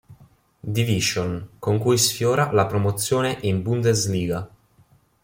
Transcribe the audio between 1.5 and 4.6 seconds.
con cui sfiora la promozione in Bundesliga.